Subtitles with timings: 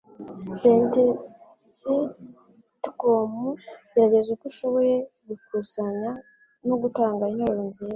[0.59, 3.31] Sentenceictcom
[3.91, 4.95] gerageza uko ushoboye
[5.27, 6.09] gukusanya
[6.67, 7.89] no gutanga interuro nziza